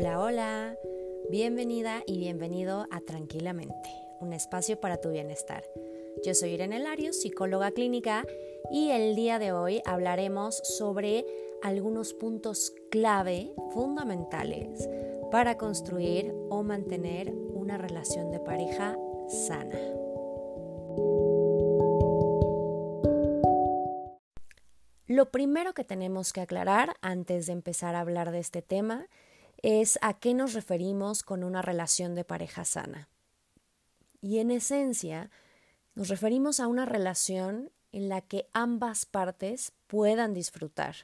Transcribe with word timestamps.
Hola, 0.00 0.20
hola. 0.20 0.78
Bienvenida 1.28 2.04
y 2.06 2.18
bienvenido 2.18 2.86
a 2.92 3.00
Tranquilamente, 3.00 3.90
un 4.20 4.32
espacio 4.32 4.78
para 4.78 5.00
tu 5.00 5.10
bienestar. 5.10 5.64
Yo 6.24 6.34
soy 6.34 6.50
Irene 6.50 6.78
Larios, 6.78 7.20
psicóloga 7.20 7.72
clínica, 7.72 8.24
y 8.70 8.90
el 8.90 9.16
día 9.16 9.40
de 9.40 9.50
hoy 9.50 9.82
hablaremos 9.84 10.56
sobre 10.78 11.26
algunos 11.64 12.14
puntos 12.14 12.72
clave 12.92 13.52
fundamentales 13.72 14.88
para 15.32 15.58
construir 15.58 16.32
o 16.48 16.62
mantener 16.62 17.34
una 17.34 17.76
relación 17.76 18.30
de 18.30 18.38
pareja 18.38 18.96
sana. 19.26 19.80
Lo 25.08 25.32
primero 25.32 25.74
que 25.74 25.82
tenemos 25.82 26.32
que 26.32 26.42
aclarar 26.42 26.94
antes 27.00 27.46
de 27.46 27.52
empezar 27.52 27.96
a 27.96 28.00
hablar 28.00 28.30
de 28.30 28.38
este 28.38 28.62
tema 28.62 29.08
a 30.00 30.14
qué 30.14 30.34
nos 30.34 30.52
referimos 30.52 31.22
con 31.22 31.42
una 31.42 31.62
relación 31.62 32.14
de 32.14 32.24
pareja 32.24 32.64
sana. 32.64 33.08
Y 34.20 34.38
en 34.38 34.50
esencia, 34.50 35.30
nos 35.94 36.08
referimos 36.08 36.60
a 36.60 36.68
una 36.68 36.84
relación 36.84 37.70
en 37.92 38.08
la 38.08 38.20
que 38.20 38.48
ambas 38.52 39.06
partes 39.06 39.72
puedan 39.86 40.34
disfrutar, 40.34 40.94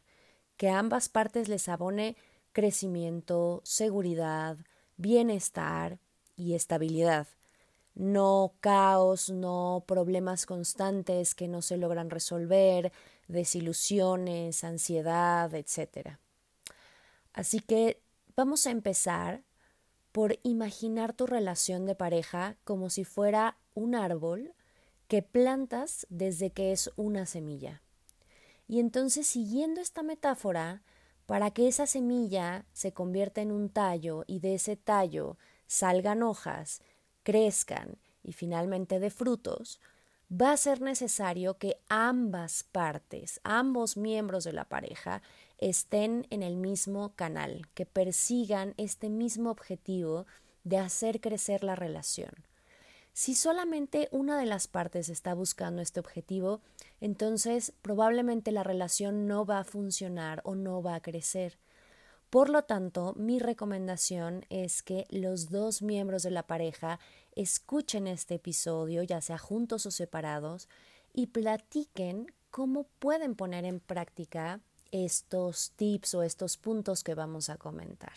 que 0.57 0.69
a 0.69 0.79
ambas 0.79 1.09
partes 1.09 1.49
les 1.49 1.69
abone 1.69 2.17
crecimiento, 2.53 3.61
seguridad, 3.65 4.57
bienestar 4.97 5.99
y 6.37 6.55
estabilidad. 6.55 7.27
No 7.95 8.55
caos, 8.61 9.31
no 9.31 9.85
problemas 9.87 10.47
constantes 10.47 11.35
que 11.35 11.49
no 11.49 11.63
se 11.63 11.77
logran 11.77 12.11
resolver, 12.11 12.93
desilusiones, 13.29 14.65
ansiedad, 14.65 15.53
etc. 15.55 16.19
Así 17.33 17.61
que 17.61 18.04
Vamos 18.37 18.67
a 18.67 18.73
empezar 18.73 19.45
por 20.11 20.41
imaginar 20.43 21.13
tu 21.13 21.25
relación 21.25 21.87
de 21.87 21.95
pareja 21.95 22.57
como 22.65 22.91
si 22.91 23.05
fuera 23.05 23.59
un 23.75 23.95
árbol 23.95 24.55
que 25.07 25.23
plantas 25.23 26.05
desde 26.11 26.51
que 26.51 26.73
es 26.73 26.91
una 26.97 27.27
semilla. 27.27 27.81
Y 28.67 28.81
entonces, 28.81 29.29
siguiendo 29.29 29.81
esta 29.81 30.03
metáfora, 30.03 30.83
para 31.27 31.53
que 31.53 31.69
esa 31.69 31.87
semilla 31.87 32.67
se 32.73 32.93
convierta 32.93 33.41
en 33.41 33.53
un 33.53 33.69
tallo 33.69 34.25
y 34.27 34.41
de 34.41 34.55
ese 34.55 34.75
tallo 34.75 35.39
salgan 35.69 36.25
hojas, 36.25 36.83
crezcan 37.23 37.99
y 38.25 38.33
finalmente 38.33 38.99
de 38.99 39.11
frutos, 39.11 39.81
va 40.31 40.51
a 40.51 40.57
ser 40.57 40.81
necesario 40.81 41.57
que 41.57 41.77
ambas 41.89 42.65
partes, 42.65 43.41
ambos 43.45 43.97
miembros 43.97 44.43
de 44.43 44.55
la 44.55 44.65
pareja, 44.65 45.23
estén 45.59 46.27
en 46.31 46.43
el 46.43 46.57
mismo 46.57 47.15
canal, 47.15 47.67
que 47.75 47.87
persigan 47.87 48.75
este 48.77 49.09
mismo 49.09 49.51
objetivo 49.51 50.27
de 50.65 50.79
hacer 50.79 51.21
crecer 51.21 51.63
la 51.65 51.77
relación. 51.77 52.33
Si 53.13 53.37
solamente 53.37 54.09
una 54.11 54.37
de 54.39 54.47
las 54.47 54.67
partes 54.67 55.09
está 55.09 55.35
buscando 55.35 55.81
este 55.81 56.01
objetivo, 56.01 56.61
entonces 57.01 57.73
probablemente 57.81 58.51
la 58.51 58.65
relación 58.65 59.29
no 59.29 59.47
va 59.47 59.61
a 59.61 59.65
funcionar 59.65 60.41
o 60.45 60.57
no 60.57 60.83
va 60.83 60.97
a 60.97 61.01
crecer. 61.01 61.57
Por 62.29 62.49
lo 62.49 62.63
tanto, 62.63 63.15
mi 63.17 63.39
recomendación 63.39 64.45
es 64.49 64.83
que 64.83 65.07
los 65.11 65.51
dos 65.51 65.83
miembros 65.83 66.25
de 66.25 66.33
la 66.33 66.49
pareja 66.49 66.99
escuchen 67.37 68.09
este 68.09 68.35
episodio, 68.35 69.05
ya 69.05 69.21
sea 69.21 69.39
juntos 69.39 69.87
o 69.87 69.93
separados, 69.93 70.69
y 71.13 71.29
platiquen 71.29 72.27
cómo 72.51 72.89
pueden 72.99 73.37
poner 73.37 73.65
en 73.65 73.79
práctica 73.79 74.61
estos 74.95 75.73
tips 75.73 76.15
o 76.15 76.23
estos 76.23 76.57
puntos 76.57 77.03
que 77.03 77.17
vamos 77.17 77.51
a 77.51 77.57
comentar. 77.57 78.13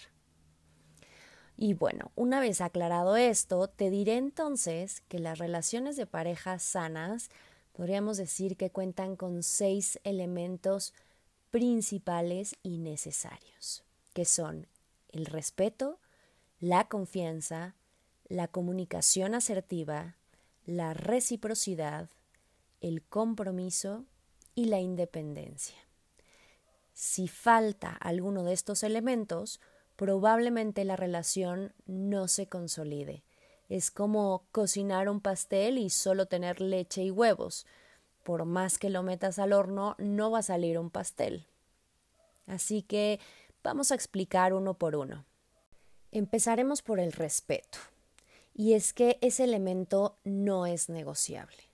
Y 1.58 1.74
bueno, 1.74 2.12
una 2.16 2.40
vez 2.40 2.62
aclarado 2.62 3.18
esto, 3.18 3.68
te 3.68 3.90
diré 3.90 4.18
entonces 4.18 5.02
que 5.08 5.18
las 5.18 5.40
relaciones 5.40 5.98
de 5.98 6.06
pareja 6.06 6.60
sanas 6.60 7.32
podríamos 7.74 8.18
decir 8.18 8.58
que 8.58 8.70
cuentan 8.70 9.16
con 9.16 9.42
seis 9.42 10.00
elementos 10.04 10.94
principales 11.50 12.56
y 12.62 12.78
necesarios, 12.78 13.84
que 14.14 14.26
son 14.26 14.68
el 15.10 15.26
respeto, 15.26 15.98
la 16.60 16.88
confianza, 16.88 17.74
la 18.28 18.48
comunicación 18.48 19.34
asertiva, 19.34 20.16
la 20.68 20.94
reciprocidad, 20.94 22.08
el 22.82 23.02
compromiso 23.02 24.06
y 24.54 24.66
la 24.66 24.80
independencia. 24.80 25.87
Si 26.98 27.28
falta 27.28 27.90
alguno 27.92 28.44
de 28.44 28.54
estos 28.54 28.82
elementos, 28.82 29.62
probablemente 29.96 30.84
la 30.84 30.96
relación 30.96 31.76
no 31.86 32.28
se 32.28 32.48
consolide. 32.48 33.24
Es 33.70 33.92
como 33.92 34.48
cocinar 34.52 35.08
un 35.08 35.22
pastel 35.22 35.78
y 35.78 35.92
solo 35.92 36.26
tener 36.26 36.60
leche 36.60 37.04
y 37.04 37.12
huevos. 37.12 37.68
Por 38.24 38.46
más 38.46 38.80
que 38.80 38.90
lo 38.90 39.04
metas 39.04 39.38
al 39.38 39.54
horno, 39.54 39.94
no 40.00 40.32
va 40.32 40.40
a 40.40 40.42
salir 40.42 40.80
un 40.80 40.90
pastel. 40.90 41.46
Así 42.48 42.82
que 42.82 43.20
vamos 43.62 43.92
a 43.92 43.96
explicar 43.96 44.52
uno 44.56 44.74
por 44.74 44.96
uno. 44.96 45.24
Empezaremos 46.12 46.82
por 46.82 47.00
el 47.00 47.12
respeto. 47.12 47.78
Y 48.56 48.74
es 48.74 48.92
que 48.92 49.20
ese 49.22 49.44
elemento 49.44 50.18
no 50.24 50.66
es 50.66 50.90
negociable, 50.90 51.70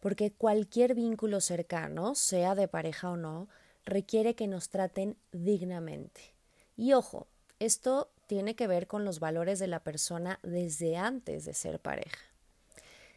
porque 0.00 0.34
cualquier 0.34 0.94
vínculo 0.94 1.40
cercano, 1.40 2.14
sea 2.14 2.54
de 2.54 2.68
pareja 2.68 3.08
o 3.08 3.16
no, 3.16 3.48
requiere 3.86 4.34
que 4.34 4.48
nos 4.48 4.68
traten 4.68 5.16
dignamente. 5.32 6.34
Y 6.76 6.92
ojo, 6.92 7.28
esto 7.58 8.10
tiene 8.26 8.54
que 8.54 8.66
ver 8.66 8.86
con 8.86 9.04
los 9.04 9.20
valores 9.20 9.58
de 9.58 9.68
la 9.68 9.80
persona 9.80 10.38
desde 10.42 10.96
antes 10.96 11.44
de 11.44 11.54
ser 11.54 11.80
pareja. 11.80 12.18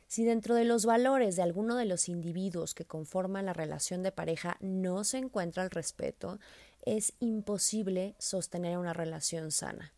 Si 0.08 0.24
dentro 0.24 0.56
de 0.56 0.64
los 0.64 0.86
valores 0.86 1.36
de 1.36 1.44
alguno 1.44 1.76
de 1.76 1.86
los 1.86 2.08
individuos 2.08 2.74
que 2.74 2.86
conforman 2.86 3.46
la 3.46 3.54
relación 3.54 4.02
de 4.02 4.12
pareja 4.12 4.58
no 4.60 5.04
se 5.04 5.18
encuentra 5.18 5.64
el 5.64 5.70
respeto, 5.70 6.40
es 6.84 7.14
imposible 7.20 8.16
sostener 8.18 8.78
una 8.78 8.94
relación 8.94 9.52
sana. 9.52 9.94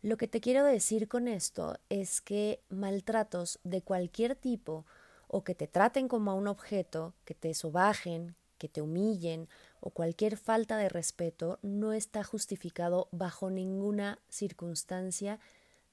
Lo 0.00 0.16
que 0.16 0.28
te 0.28 0.40
quiero 0.40 0.64
decir 0.64 1.08
con 1.08 1.28
esto 1.28 1.78
es 1.88 2.20
que 2.20 2.60
maltratos 2.68 3.58
de 3.64 3.82
cualquier 3.82 4.36
tipo 4.36 4.86
o 5.28 5.44
que 5.44 5.54
te 5.54 5.66
traten 5.66 6.08
como 6.08 6.30
a 6.30 6.34
un 6.34 6.46
objeto, 6.46 7.14
que 7.24 7.34
te 7.34 7.52
sobajen, 7.54 8.36
que 8.58 8.68
te 8.68 8.80
humillen 8.80 9.48
o 9.86 9.90
cualquier 9.90 10.38
falta 10.38 10.78
de 10.78 10.88
respeto 10.88 11.58
no 11.60 11.92
está 11.92 12.24
justificado 12.24 13.06
bajo 13.12 13.50
ninguna 13.50 14.18
circunstancia 14.30 15.38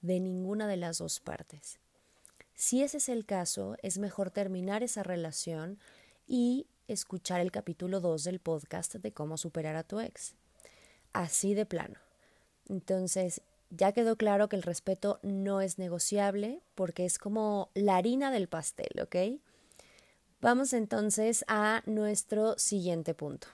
de 0.02 0.22
ninguna 0.22 0.66
de 0.70 0.78
las 0.78 1.00
dos 1.00 1.20
partes. 1.20 1.78
Si 2.56 2.84
ese 2.84 2.98
es 2.98 3.10
el 3.10 3.26
caso, 3.26 3.76
es 3.84 3.98
mejor 3.98 4.32
terminar 4.32 4.82
esa 4.82 5.04
relación 5.04 5.78
y 6.26 6.68
escuchar 6.88 7.42
el 7.42 7.52
capítulo 7.52 8.00
2 8.00 8.24
del 8.24 8.40
podcast 8.40 8.96
de 8.96 9.12
cómo 9.12 9.36
superar 9.36 9.76
a 9.76 9.84
tu 9.84 10.00
ex. 10.00 10.36
Así 11.12 11.54
de 11.54 11.66
plano. 11.66 12.00
Entonces, 12.70 13.42
ya 13.72 13.92
quedó 13.92 14.16
claro 14.16 14.48
que 14.48 14.56
el 14.56 14.64
respeto 14.64 15.20
no 15.22 15.60
es 15.60 15.80
negociable 15.80 16.62
porque 16.76 17.04
es 17.04 17.18
como 17.18 17.72
la 17.74 17.98
harina 17.98 18.32
del 18.32 18.48
pastel, 18.48 19.02
¿ok? 19.02 19.42
Vamos 20.40 20.72
entonces 20.72 21.44
a 21.50 21.84
nuestro 21.86 22.58
siguiente 22.58 23.14
punto. 23.14 23.50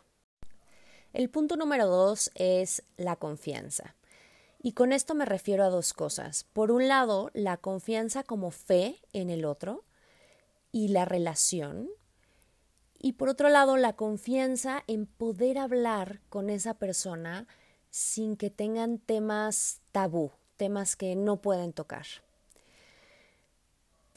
El 1.18 1.32
punto 1.32 1.56
número 1.56 1.88
dos 1.88 2.30
es 2.36 2.84
la 2.96 3.16
confianza. 3.16 3.96
Y 4.62 4.74
con 4.74 4.94
esto 4.94 5.16
me 5.16 5.26
refiero 5.26 5.64
a 5.64 5.70
dos 5.70 5.94
cosas. 5.94 6.44
Por 6.54 6.70
un 6.70 6.88
lado, 6.88 7.32
la 7.34 7.58
confianza 7.58 8.22
como 8.22 8.52
fe 8.52 9.02
en 9.14 9.32
el 9.32 9.44
otro 9.44 9.84
y 10.72 10.90
la 10.90 11.06
relación. 11.06 11.90
Y 13.00 13.14
por 13.14 13.30
otro 13.30 13.50
lado, 13.50 13.78
la 13.78 13.94
confianza 13.94 14.84
en 14.86 15.08
poder 15.08 15.58
hablar 15.58 16.22
con 16.30 16.52
esa 16.52 16.76
persona 16.76 17.48
sin 17.90 18.38
que 18.38 18.52
tengan 18.52 19.00
temas 19.00 19.82
tabú, 19.92 20.34
temas 20.56 20.96
que 20.96 21.16
no 21.16 21.42
pueden 21.42 21.74
tocar. 21.74 22.06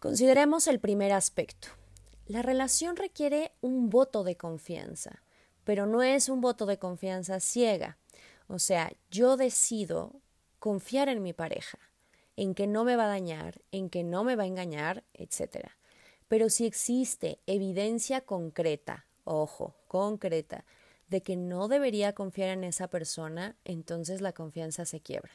Consideremos 0.01 0.67
el 0.67 0.81
primer 0.81 1.13
aspecto. 1.13 1.69
La 2.27 2.43
relación 2.43 2.97
requiere 2.97 3.53
un 3.63 3.89
voto 3.89 4.23
de 4.23 4.37
confianza 4.37 5.23
pero 5.71 5.87
no 5.87 6.03
es 6.03 6.29
un 6.29 6.41
voto 6.41 6.67
de 6.67 6.81
confianza 6.81 7.39
ciega. 7.39 7.97
O 8.49 8.59
sea, 8.59 8.93
yo 9.09 9.37
decido 9.37 10.17
confiar 10.59 11.09
en 11.09 11.23
mi 11.23 11.33
pareja, 11.33 11.79
en 12.35 12.57
que 12.57 12.67
no 12.67 12.83
me 12.83 12.97
va 12.97 13.05
a 13.05 13.15
dañar, 13.15 13.63
en 13.71 13.89
que 13.89 14.03
no 14.03 14.25
me 14.25 14.35
va 14.35 14.43
a 14.43 14.47
engañar, 14.49 15.05
etc. 15.15 15.69
Pero 16.27 16.49
si 16.49 16.67
existe 16.67 17.39
evidencia 17.47 18.21
concreta, 18.23 19.07
ojo, 19.23 19.77
concreta, 19.87 20.65
de 21.07 21.23
que 21.23 21.37
no 21.37 21.69
debería 21.69 22.17
confiar 22.17 22.49
en 22.49 22.65
esa 22.65 22.89
persona, 22.89 23.55
entonces 23.65 24.21
la 24.21 24.33
confianza 24.33 24.85
se 24.85 24.99
quiebra. 24.99 25.31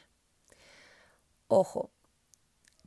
Ojo, 1.48 1.88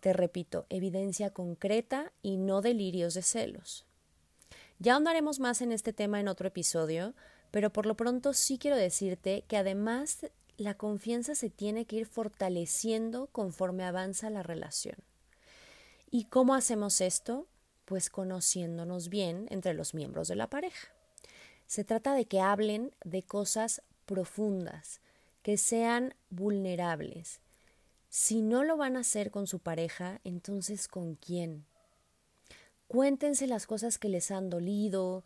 te 0.02 0.14
repito, 0.14 0.68
evidencia 0.70 1.32
concreta 1.32 2.14
y 2.22 2.38
no 2.38 2.62
delirios 2.62 3.16
de 3.16 3.24
celos. 3.24 3.88
Ya 4.78 4.94
ahondaremos 4.94 5.40
más 5.40 5.64
en 5.64 5.72
este 5.72 5.94
tema 5.94 6.20
en 6.20 6.28
otro 6.28 6.48
episodio, 6.48 7.16
pero 7.52 7.72
por 7.72 7.86
lo 7.86 7.96
pronto 7.96 8.34
sí 8.34 8.58
quiero 8.58 8.78
decirte 8.78 9.44
que 9.48 9.58
además 9.58 10.28
la 10.58 10.76
confianza 10.76 11.36
se 11.36 11.50
tiene 11.50 11.86
que 11.86 11.98
ir 11.98 12.06
fortaleciendo 12.06 13.28
conforme 13.28 13.86
avanza 13.86 14.30
la 14.30 14.44
relación. 14.44 14.98
¿Y 16.12 16.26
cómo 16.26 16.54
hacemos 16.54 17.02
esto? 17.02 17.48
Pues 17.86 18.10
conociéndonos 18.10 19.10
bien 19.10 19.48
entre 19.50 19.74
los 19.74 19.94
miembros 19.94 20.28
de 20.28 20.36
la 20.36 20.48
pareja. 20.48 20.90
Se 21.66 21.84
trata 21.84 22.14
de 22.14 22.26
que 22.26 22.42
hablen 22.42 22.94
de 23.04 23.24
cosas 23.24 23.84
profundas, 24.06 25.02
que 25.44 25.58
sean 25.58 26.16
vulnerables. 26.30 27.40
Si 28.10 28.42
no 28.42 28.64
lo 28.64 28.76
van 28.76 28.98
a 28.98 29.02
hacer 29.02 29.30
con 29.30 29.46
su 29.46 29.60
pareja, 29.60 30.20
entonces 30.24 30.88
¿con 30.88 31.16
quién? 31.16 31.66
Cuéntense 32.88 33.46
las 33.46 33.68
cosas 33.68 34.00
que 34.00 34.10
les 34.10 34.32
han 34.32 34.50
dolido, 34.50 35.24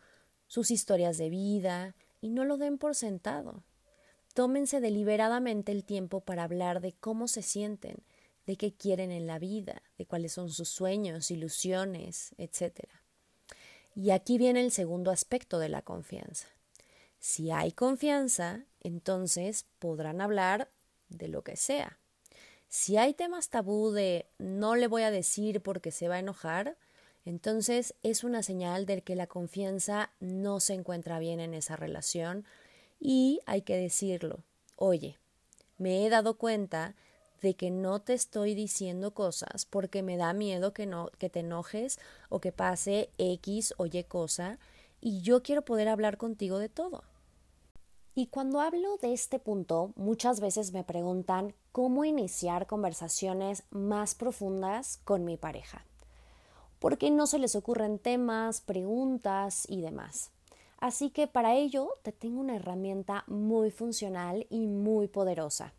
sus 0.48 0.70
historias 0.70 1.18
de 1.18 1.30
vida, 1.30 1.96
y 2.24 2.30
no 2.30 2.46
lo 2.46 2.56
den 2.56 2.78
por 2.78 2.96
sentado. 2.96 3.66
Tómense 4.34 4.80
deliberadamente 4.80 5.74
el 5.74 5.84
tiempo 5.84 6.22
para 6.22 6.46
hablar 6.46 6.80
de 6.80 6.94
cómo 6.94 7.28
se 7.28 7.42
sienten, 7.42 7.98
de 8.46 8.56
qué 8.56 8.74
quieren 8.74 9.12
en 9.12 9.28
la 9.28 9.40
vida, 9.40 9.84
de 9.98 10.06
cuáles 10.06 10.32
son 10.32 10.50
sus 10.50 10.70
sueños, 10.70 11.32
ilusiones, 11.32 12.34
etc. 12.38 12.88
Y 13.94 14.12
aquí 14.12 14.38
viene 14.38 14.62
el 14.62 14.72
segundo 14.72 15.12
aspecto 15.12 15.60
de 15.60 15.68
la 15.68 15.82
confianza. 15.82 16.48
Si 17.20 17.52
hay 17.52 17.74
confianza, 17.74 18.64
entonces 18.80 19.66
podrán 19.80 20.22
hablar 20.22 20.72
de 21.10 21.28
lo 21.28 21.44
que 21.44 21.58
sea. 21.58 22.00
Si 22.70 22.96
hay 22.96 23.14
temas 23.14 23.50
tabú 23.50 23.92
de 23.92 24.30
no 24.38 24.78
le 24.78 24.88
voy 24.88 25.04
a 25.04 25.12
decir 25.12 25.62
porque 25.62 25.92
se 25.92 26.08
va 26.08 26.16
a 26.16 26.20
enojar, 26.20 26.78
entonces 27.26 27.96
es 28.04 28.24
una 28.24 28.44
señal 28.44 28.86
de 28.86 29.02
que 29.02 29.16
la 29.16 29.28
confianza 29.28 30.12
no 30.20 30.60
se 30.60 30.74
encuentra 30.74 31.20
bien 31.20 31.40
en 31.40 31.54
esa 31.54 31.76
relación 31.76 32.46
y 33.00 33.40
hay 33.46 33.62
que 33.62 33.78
decirlo. 33.78 34.44
Oye, 34.76 35.18
me 35.78 36.06
he 36.06 36.10
dado 36.10 36.38
cuenta 36.38 36.96
de 37.42 37.56
que 37.56 37.72
no 37.72 38.02
te 38.02 38.14
estoy 38.14 38.56
diciendo 38.56 39.14
cosas 39.14 39.66
porque 39.66 40.02
me 40.02 40.18
da 40.18 40.34
miedo 40.34 40.74
que 40.74 40.86
no 40.86 41.10
que 41.18 41.30
te 41.30 41.42
enojes 41.42 42.00
o 42.30 42.40
que 42.40 42.52
pase 42.52 43.10
X 43.18 43.74
o 43.78 43.86
Y 43.86 44.04
cosa 44.06 44.60
y 45.02 45.22
yo 45.22 45.44
quiero 45.44 45.64
poder 45.64 45.90
hablar 45.90 46.18
contigo 46.18 46.58
de 46.58 46.70
todo. 46.70 47.04
Y 48.16 48.28
cuando 48.28 48.62
hablo 48.62 48.98
de 48.98 49.12
este 49.12 49.40
punto, 49.40 49.92
muchas 49.96 50.40
veces 50.40 50.72
me 50.72 50.84
preguntan 50.84 51.56
cómo 51.72 52.06
iniciar 52.06 52.68
conversaciones 52.68 53.64
más 53.72 54.14
profundas 54.14 55.00
con 55.04 55.26
mi 55.26 55.36
pareja. 55.36 55.86
Porque 56.84 57.10
no 57.12 57.28
se 57.28 57.40
les 57.40 57.56
ocurren 57.56 57.98
temas, 57.98 58.60
preguntas 58.60 59.66
y 59.70 59.80
demás. 59.80 60.32
Así 60.80 61.12
que 61.12 61.28
para 61.28 61.56
ello 61.56 61.88
te 62.02 62.12
tengo 62.12 62.42
una 62.42 62.58
herramienta 62.58 63.24
muy 63.28 63.72
funcional 63.72 64.48
y 64.50 64.68
muy 64.68 65.08
poderosa. 65.08 65.72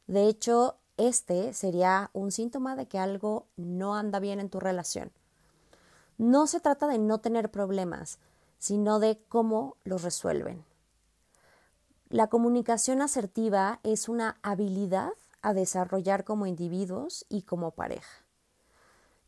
De 0.07 0.29
hecho, 0.29 0.77
este 0.97 1.53
sería 1.53 2.11
un 2.13 2.31
síntoma 2.31 2.77
de 2.77 2.87
que 2.87 2.99
algo 2.99 3.47
no 3.57 3.97
anda 3.97 4.21
bien 4.21 4.39
en 4.39 4.51
tu 4.51 4.61
relación. 4.61 5.11
No 6.17 6.47
se 6.47 6.61
trata 6.61 6.87
de 6.87 6.99
no 6.99 7.19
tener 7.19 7.51
problemas, 7.51 8.21
sino 8.65 8.99
de 8.99 9.23
cómo 9.29 9.77
los 9.85 10.03
resuelven. 10.03 10.65
La 12.09 12.29
comunicación 12.29 13.03
asertiva 13.03 13.81
es 13.83 14.09
una 14.09 14.39
habilidad 14.43 15.13
a 15.43 15.53
desarrollar 15.53 16.25
como 16.25 16.47
individuos 16.47 17.27
y 17.29 17.43
como 17.43 17.73
pareja. 17.73 18.25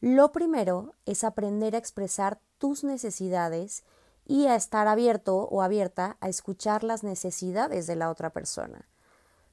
Lo 0.01 0.33
primero 0.33 0.95
es 1.05 1.25
aprender 1.25 1.75
a 1.75 1.79
expresar 1.79 2.41
tus 2.59 2.85
necesidades 2.85 3.85
y 4.25 4.47
a 4.47 4.55
estar 4.55 4.89
abierto 4.89 5.37
o 5.37 5.63
abierta 5.63 6.17
a 6.21 6.29
escuchar 6.29 6.85
las 6.85 7.03
necesidades 7.03 7.87
de 7.87 7.97
la 7.97 8.11
otra 8.11 8.31
persona 8.31 8.87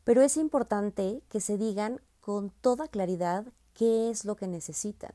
pero 0.04 0.22
es 0.22 0.38
importante 0.38 1.24
que 1.30 1.40
se 1.40 1.58
digan 1.58 2.02
con 2.20 2.50
toda 2.50 2.88
claridad 2.88 3.46
qué 3.74 4.10
es 4.10 4.26
lo 4.26 4.36
que 4.36 4.48
necesitan, 4.48 5.12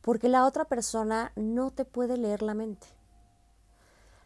porque 0.00 0.28
la 0.28 0.46
otra 0.46 0.66
persona 0.66 1.32
no 1.36 1.70
te 1.70 1.84
puede 1.84 2.16
leer 2.16 2.42
la 2.42 2.54
mente. 2.54 2.86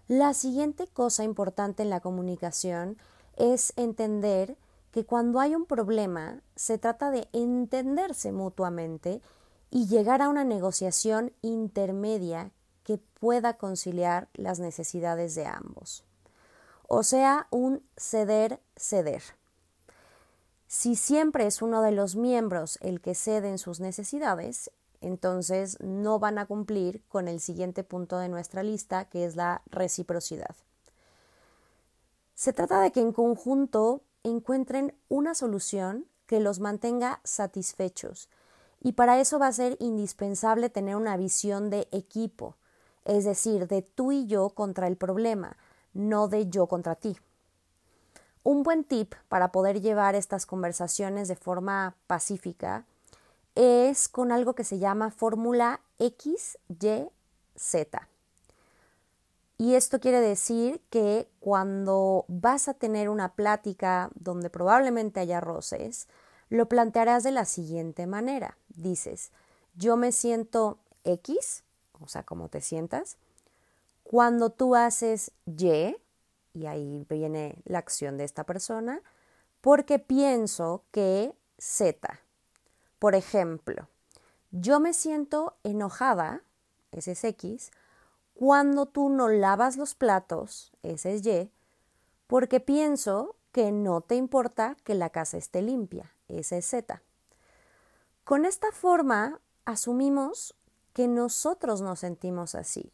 La 0.08 0.34
siguiente 0.34 0.86
cosa 0.86 1.24
importante 1.24 1.82
en 1.82 1.90
la 1.90 2.00
comunicación 2.00 2.98
es 3.36 3.72
entender 3.76 4.56
que 4.90 5.06
cuando 5.06 5.40
hay 5.40 5.54
un 5.54 5.64
problema 5.64 6.40
se 6.56 6.78
trata 6.78 7.10
de 7.10 7.26
entenderse 7.32 8.30
mutuamente 8.30 9.22
y 9.70 9.86
llegar 9.86 10.20
a 10.20 10.28
una 10.28 10.44
negociación 10.44 11.32
intermedia 11.40 12.52
que 12.84 12.98
pueda 12.98 13.54
conciliar 13.54 14.28
las 14.34 14.60
necesidades 14.60 15.34
de 15.34 15.46
ambos. 15.46 16.04
O 16.86 17.02
sea, 17.02 17.48
un 17.50 17.82
ceder-ceder. 17.96 19.22
Si 20.68 20.96
siempre 20.96 21.46
es 21.46 21.62
uno 21.62 21.80
de 21.80 21.92
los 21.92 22.14
miembros 22.14 22.78
el 22.82 23.00
que 23.00 23.14
cede 23.14 23.48
en 23.48 23.58
sus 23.58 23.80
necesidades, 23.80 24.70
entonces 25.00 25.78
no 25.80 26.18
van 26.18 26.38
a 26.38 26.46
cumplir 26.46 27.02
con 27.08 27.28
el 27.28 27.40
siguiente 27.40 27.84
punto 27.84 28.18
de 28.18 28.28
nuestra 28.28 28.62
lista, 28.62 29.06
que 29.06 29.24
es 29.24 29.36
la 29.36 29.62
reciprocidad. 29.66 30.54
Se 32.34 32.52
trata 32.52 32.80
de 32.80 32.90
que 32.92 33.00
en 33.00 33.12
conjunto 33.12 34.02
encuentren 34.22 34.94
una 35.08 35.34
solución 35.34 36.06
que 36.26 36.40
los 36.40 36.60
mantenga 36.60 37.20
satisfechos 37.24 38.28
y 38.80 38.92
para 38.92 39.18
eso 39.18 39.38
va 39.38 39.46
a 39.46 39.52
ser 39.52 39.76
indispensable 39.80 40.68
tener 40.68 40.96
una 40.96 41.16
visión 41.16 41.70
de 41.70 41.88
equipo, 41.90 42.56
es 43.04 43.24
decir, 43.24 43.66
de 43.66 43.82
tú 43.82 44.12
y 44.12 44.26
yo 44.26 44.50
contra 44.50 44.88
el 44.88 44.96
problema, 44.96 45.56
no 45.94 46.28
de 46.28 46.50
yo 46.50 46.66
contra 46.66 46.94
ti. 46.94 47.16
Un 48.42 48.62
buen 48.62 48.84
tip 48.84 49.14
para 49.28 49.52
poder 49.52 49.80
llevar 49.80 50.14
estas 50.14 50.44
conversaciones 50.44 51.28
de 51.28 51.36
forma 51.36 51.96
pacífica 52.06 52.84
es 53.54 54.08
con 54.08 54.32
algo 54.32 54.54
que 54.54 54.64
se 54.64 54.78
llama 54.78 55.10
fórmula 55.10 55.80
XYZ. 55.98 57.08
Y 59.56 59.74
esto 59.74 60.00
quiere 60.00 60.20
decir 60.20 60.82
que 60.90 61.28
cuando 61.38 62.24
vas 62.28 62.68
a 62.68 62.74
tener 62.74 63.08
una 63.08 63.34
plática 63.34 64.10
donde 64.14 64.50
probablemente 64.50 65.20
haya 65.20 65.40
roces, 65.40 66.08
lo 66.48 66.68
plantearás 66.68 67.22
de 67.22 67.30
la 67.30 67.44
siguiente 67.44 68.06
manera. 68.06 68.58
Dices, 68.68 69.30
yo 69.74 69.96
me 69.96 70.10
siento 70.10 70.78
X, 71.04 71.62
o 72.00 72.08
sea, 72.08 72.24
como 72.24 72.48
te 72.48 72.60
sientas, 72.60 73.16
cuando 74.02 74.50
tú 74.50 74.74
haces 74.74 75.30
Y, 75.46 75.96
y 76.52 76.66
ahí 76.66 77.06
viene 77.08 77.62
la 77.64 77.78
acción 77.78 78.18
de 78.18 78.24
esta 78.24 78.44
persona, 78.44 79.02
porque 79.60 79.98
pienso 79.98 80.84
que 80.90 81.32
Z. 81.58 82.20
Por 83.04 83.14
ejemplo, 83.14 83.90
yo 84.50 84.80
me 84.80 84.94
siento 84.94 85.58
enojada, 85.62 86.40
ese 86.90 87.12
es 87.12 87.22
X, 87.22 87.70
cuando 88.32 88.86
tú 88.86 89.10
no 89.10 89.28
lavas 89.28 89.76
los 89.76 89.94
platos, 89.94 90.72
ese 90.82 91.12
es 91.12 91.26
Y, 91.26 91.50
porque 92.26 92.60
pienso 92.60 93.36
que 93.52 93.72
no 93.72 94.00
te 94.00 94.14
importa 94.14 94.78
que 94.84 94.94
la 94.94 95.10
casa 95.10 95.36
esté 95.36 95.60
limpia, 95.60 96.14
ese 96.28 96.56
es 96.56 96.66
Z. 96.66 97.02
Con 98.24 98.46
esta 98.46 98.72
forma 98.72 99.38
asumimos 99.66 100.54
que 100.94 101.06
nosotros 101.06 101.82
nos 101.82 101.98
sentimos 101.98 102.54
así, 102.54 102.90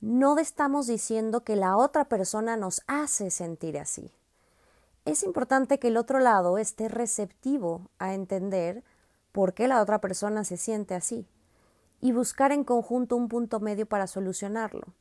no 0.00 0.38
estamos 0.38 0.86
diciendo 0.86 1.42
que 1.42 1.56
la 1.56 1.76
otra 1.76 2.04
persona 2.04 2.56
nos 2.56 2.82
hace 2.86 3.32
sentir 3.32 3.80
así. 3.80 4.12
Es 5.04 5.24
importante 5.24 5.80
que 5.80 5.88
el 5.88 5.96
otro 5.96 6.20
lado 6.20 6.56
esté 6.56 6.88
receptivo 6.88 7.90
a 7.98 8.14
entender 8.14 8.84
por 9.32 9.54
qué 9.54 9.68
la 9.68 9.80
otra 9.80 10.00
persona 10.00 10.44
se 10.44 10.56
siente 10.56 10.94
así 10.94 11.26
y 12.00 12.12
buscar 12.12 12.52
en 12.52 12.64
conjunto 12.64 13.16
un 13.16 13.28
punto 13.28 13.60
medio 13.60 13.86
para 13.86 14.06
solucionarlo. 14.06 14.94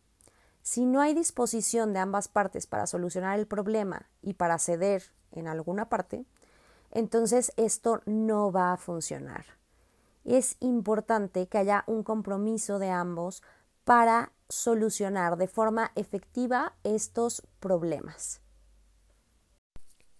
Si 0.62 0.86
no 0.86 1.02
hay 1.02 1.14
disposición 1.14 1.94
de 1.94 2.00
ambas 2.00 2.28
partes 2.28 2.68
para 2.68 2.86
solucionar 2.86 3.40
el 3.40 3.48
problema 3.48 4.10
y 4.22 4.34
para 4.34 4.60
ceder 4.60 5.04
en 5.32 5.48
alguna 5.48 5.90
parte, 5.90 6.26
entonces 6.92 7.54
esto 7.58 8.02
no 8.06 8.52
va 8.52 8.74
a 8.74 8.78
funcionar. 8.78 9.46
Es 10.26 10.58
importante 10.60 11.48
que 11.48 11.58
haya 11.58 11.84
un 11.88 12.04
compromiso 12.04 12.78
de 12.78 12.90
ambos 12.90 13.42
para 13.84 14.34
solucionar 14.50 15.38
de 15.38 15.48
forma 15.48 15.92
efectiva 15.96 16.74
estos 16.84 17.48
problemas. 17.60 18.42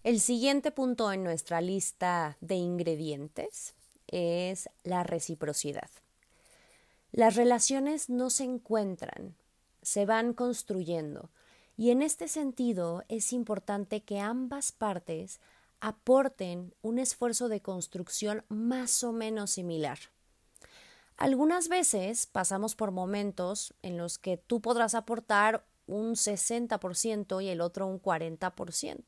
El 0.02 0.20
siguiente 0.20 0.70
punto 0.70 1.12
en 1.12 1.22
nuestra 1.22 1.60
lista 1.60 2.38
de 2.40 2.54
ingredientes 2.54 3.74
es 4.10 4.68
la 4.82 5.02
reciprocidad. 5.02 5.90
Las 7.12 7.36
relaciones 7.36 8.08
no 8.08 8.30
se 8.30 8.44
encuentran, 8.44 9.34
se 9.82 10.06
van 10.06 10.32
construyendo, 10.34 11.30
y 11.76 11.90
en 11.90 12.02
este 12.02 12.28
sentido 12.28 13.04
es 13.08 13.32
importante 13.32 14.02
que 14.02 14.20
ambas 14.20 14.70
partes 14.70 15.40
aporten 15.80 16.74
un 16.82 16.98
esfuerzo 16.98 17.48
de 17.48 17.62
construcción 17.62 18.44
más 18.48 19.02
o 19.02 19.12
menos 19.12 19.52
similar. 19.52 19.98
Algunas 21.16 21.68
veces 21.68 22.26
pasamos 22.26 22.74
por 22.74 22.92
momentos 22.92 23.74
en 23.82 23.96
los 23.96 24.18
que 24.18 24.36
tú 24.36 24.60
podrás 24.60 24.94
aportar 24.94 25.66
un 25.86 26.14
60% 26.14 27.42
y 27.42 27.48
el 27.48 27.60
otro 27.60 27.86
un 27.86 28.00
40%, 28.00 29.02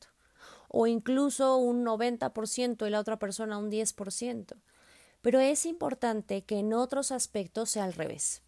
o 0.69 0.87
incluso 0.87 1.57
un 1.57 1.85
90% 1.85 2.87
y 2.87 2.91
la 2.91 3.01
otra 3.01 3.19
persona 3.19 3.59
un 3.59 3.71
10%. 3.71 4.57
Pero 5.23 5.41
es 5.41 5.67
importante 5.67 6.43
que 6.43 6.59
en 6.59 6.75
otros 6.75 7.13
aspectos 7.13 7.71
sea 7.71 7.85
al 7.85 7.95
revés. 7.95 8.43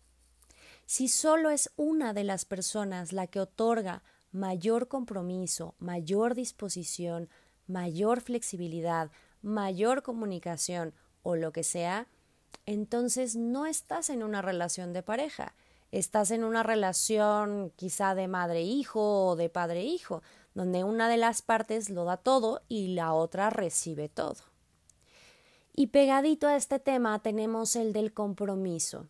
Si 0.86 1.08
solo 1.08 1.50
es 1.50 1.70
una 1.76 2.12
de 2.12 2.24
las 2.24 2.44
personas 2.44 3.12
la 3.12 3.26
que 3.26 3.40
otorga 3.40 4.02
mayor 4.32 4.88
compromiso, 4.88 5.74
mayor 5.78 6.34
disposición, 6.34 7.30
mayor 7.66 8.20
flexibilidad, 8.20 9.10
mayor 9.40 10.02
comunicación 10.02 10.92
o 11.22 11.36
lo 11.36 11.52
que 11.52 11.62
sea, 11.62 12.08
entonces 12.66 13.36
no 13.36 13.66
estás 13.66 14.10
en 14.10 14.22
una 14.22 14.42
relación 14.42 14.92
de 14.92 15.02
pareja, 15.02 15.54
estás 15.92 16.30
en 16.32 16.44
una 16.44 16.62
relación 16.62 17.72
quizá 17.76 18.14
de 18.14 18.28
madre-hijo 18.28 19.28
o 19.28 19.36
de 19.36 19.48
padre-hijo, 19.48 20.22
donde 20.54 20.84
una 20.84 21.08
de 21.08 21.16
las 21.16 21.42
partes 21.42 21.88
lo 21.90 22.04
da 22.04 22.16
todo 22.16 22.62
y 22.68 22.94
la 22.94 23.12
otra 23.12 23.50
recibe 23.50 24.08
todo. 24.08 24.53
Y 25.76 25.88
pegadito 25.88 26.46
a 26.46 26.54
este 26.54 26.78
tema 26.78 27.20
tenemos 27.20 27.74
el 27.74 27.92
del 27.92 28.14
compromiso. 28.14 29.08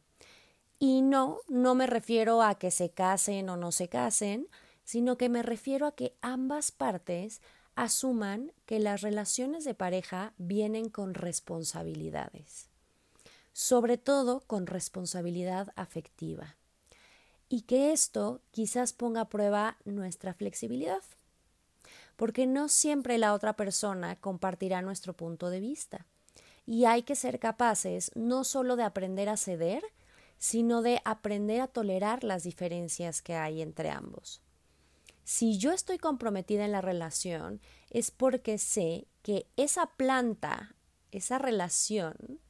Y 0.78 1.02
no, 1.02 1.40
no 1.46 1.74
me 1.74 1.86
refiero 1.86 2.42
a 2.42 2.54
que 2.54 2.70
se 2.70 2.90
casen 2.90 3.50
o 3.50 3.56
no 3.58 3.70
se 3.70 3.88
casen, 3.88 4.48
sino 4.82 5.18
que 5.18 5.28
me 5.28 5.42
refiero 5.42 5.86
a 5.86 5.94
que 5.94 6.16
ambas 6.22 6.70
partes 6.70 7.42
asuman 7.74 8.52
que 8.64 8.78
las 8.78 9.02
relaciones 9.02 9.64
de 9.64 9.74
pareja 9.74 10.32
vienen 10.38 10.88
con 10.88 11.12
responsabilidades, 11.12 12.70
sobre 13.52 13.98
todo 13.98 14.40
con 14.46 14.66
responsabilidad 14.66 15.72
afectiva, 15.76 16.56
y 17.48 17.62
que 17.62 17.92
esto 17.92 18.40
quizás 18.52 18.92
ponga 18.92 19.22
a 19.22 19.28
prueba 19.28 19.76
nuestra 19.84 20.34
flexibilidad, 20.34 21.02
porque 22.16 22.46
no 22.46 22.68
siempre 22.68 23.18
la 23.18 23.34
otra 23.34 23.54
persona 23.54 24.16
compartirá 24.16 24.82
nuestro 24.82 25.14
punto 25.14 25.50
de 25.50 25.60
vista 25.60 26.06
y 26.66 26.84
hay 26.86 27.02
que 27.02 27.14
ser 27.14 27.38
capaces 27.38 28.10
no 28.14 28.44
solo 28.44 28.76
de 28.76 28.84
aprender 28.84 29.28
a 29.28 29.36
ceder, 29.36 29.82
sino 30.38 30.82
de 30.82 31.00
aprender 31.04 31.60
a 31.60 31.68
tolerar 31.68 32.24
las 32.24 32.42
diferencias 32.42 33.22
que 33.22 33.34
hay 33.34 33.62
entre 33.62 33.90
ambos. 33.90 34.40
Si 35.24 35.56
yo 35.58 35.72
estoy 35.72 35.98
comprometida 35.98 36.64
en 36.64 36.72
la 36.72 36.82
relación 36.82 37.60
es 37.90 38.10
porque 38.10 38.58
sé 38.58 39.06
que 39.22 39.46
esa 39.56 39.86
planta, 39.86 40.74
esa 41.12 41.38
relación, 41.38 42.40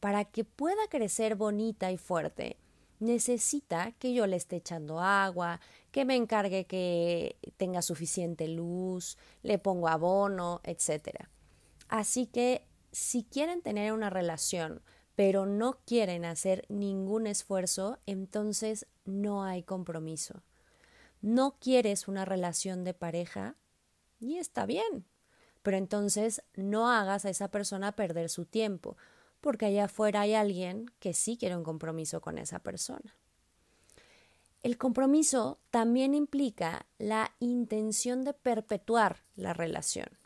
para 0.00 0.24
que 0.24 0.44
pueda 0.44 0.88
crecer 0.88 1.36
bonita 1.36 1.92
y 1.92 1.98
fuerte, 1.98 2.56
necesita 3.00 3.92
que 3.98 4.14
yo 4.14 4.26
le 4.26 4.36
esté 4.36 4.56
echando 4.56 5.00
agua, 5.00 5.60
que 5.90 6.06
me 6.06 6.16
encargue 6.16 6.64
que 6.64 7.36
tenga 7.58 7.82
suficiente 7.82 8.48
luz, 8.48 9.18
le 9.42 9.58
pongo 9.58 9.88
abono, 9.88 10.60
etc. 10.64 11.26
Así 11.88 12.26
que 12.26 12.64
si 12.92 13.24
quieren 13.24 13.62
tener 13.62 13.92
una 13.92 14.10
relación, 14.10 14.82
pero 15.14 15.46
no 15.46 15.80
quieren 15.84 16.24
hacer 16.24 16.64
ningún 16.68 17.26
esfuerzo, 17.26 17.98
entonces 18.06 18.86
no 19.04 19.44
hay 19.44 19.62
compromiso. 19.62 20.42
No 21.20 21.58
quieres 21.60 22.08
una 22.08 22.24
relación 22.24 22.84
de 22.84 22.94
pareja 22.94 23.56
y 24.18 24.38
está 24.38 24.66
bien, 24.66 25.04
pero 25.62 25.76
entonces 25.76 26.42
no 26.54 26.90
hagas 26.90 27.24
a 27.24 27.30
esa 27.30 27.50
persona 27.50 27.92
perder 27.92 28.30
su 28.30 28.46
tiempo, 28.46 28.96
porque 29.40 29.66
allá 29.66 29.84
afuera 29.84 30.22
hay 30.22 30.34
alguien 30.34 30.86
que 30.98 31.12
sí 31.12 31.36
quiere 31.36 31.56
un 31.56 31.64
compromiso 31.64 32.20
con 32.20 32.38
esa 32.38 32.60
persona. 32.60 33.16
El 34.62 34.76
compromiso 34.76 35.58
también 35.70 36.14
implica 36.14 36.86
la 36.98 37.34
intención 37.40 38.24
de 38.24 38.34
perpetuar 38.34 39.24
la 39.34 39.54
relación. 39.54 40.19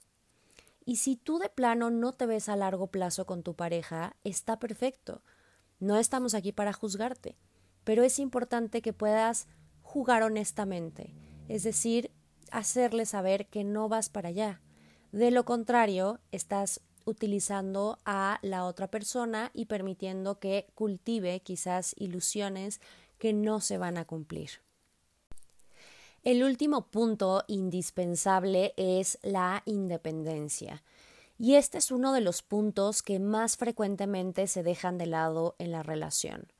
Y 0.84 0.96
si 0.96 1.16
tú 1.16 1.38
de 1.38 1.48
plano 1.48 1.90
no 1.90 2.12
te 2.12 2.26
ves 2.26 2.48
a 2.48 2.56
largo 2.56 2.88
plazo 2.88 3.26
con 3.26 3.42
tu 3.42 3.54
pareja, 3.54 4.16
está 4.22 4.58
perfecto. 4.58 5.22
No 5.80 5.96
estamos 5.96 6.34
aquí 6.34 6.52
para 6.52 6.72
juzgarte, 6.72 7.36
pero 7.84 8.02
es 8.02 8.18
importante 8.18 8.82
que 8.82 8.92
puedas 8.92 9.48
jugar 9.82 10.22
honestamente, 10.22 11.14
es 11.48 11.62
decir, 11.62 12.10
hacerle 12.50 13.06
saber 13.06 13.46
que 13.46 13.64
no 13.64 13.88
vas 13.88 14.08
para 14.08 14.28
allá. 14.28 14.60
De 15.12 15.30
lo 15.30 15.44
contrario, 15.44 16.20
estás 16.32 16.80
utilizando 17.04 17.98
a 18.04 18.38
la 18.42 18.64
otra 18.64 18.90
persona 18.90 19.50
y 19.54 19.66
permitiendo 19.66 20.38
que 20.38 20.66
cultive 20.74 21.40
quizás 21.40 21.94
ilusiones 21.98 22.80
que 23.18 23.32
no 23.32 23.60
se 23.60 23.78
van 23.78 23.98
a 23.98 24.04
cumplir. 24.04 24.50
El 26.24 26.42
último 26.42 26.86
punto 26.86 27.44
indispensable 27.48 28.72
es 28.78 29.18
la 29.20 29.62
independencia. 29.66 30.82
Y 31.38 31.56
este 31.56 31.76
es 31.76 31.90
uno 31.90 32.14
de 32.14 32.22
los 32.22 32.42
puntos 32.42 33.02
que 33.02 33.18
más 33.18 33.58
frecuentemente 33.58 34.46
se 34.46 34.62
dejan 34.62 34.96
de 34.96 35.04
lado 35.04 35.54
en 35.58 35.70
la 35.70 35.82
relación. 35.82 36.50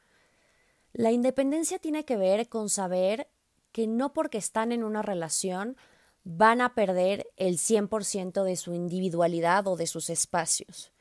La 0.92 1.12
independencia 1.12 1.78
tiene 1.78 2.04
que 2.04 2.18
ver 2.18 2.50
con 2.50 2.68
saber 2.68 3.26
que 3.73 3.87
no 3.87 4.12
porque 4.12 4.37
están 4.37 4.71
en 4.71 4.85
una 4.85 5.00
relación 5.00 5.78
van 6.25 6.61
a 6.61 6.75
perder 6.75 7.26
el 7.38 7.56
100% 7.56 8.44
de 8.44 8.56
su 8.56 8.75
individualidad 8.75 9.66
o 9.66 9.76
de 9.76 9.87
sus 9.87 10.11
espacios. 10.11 10.94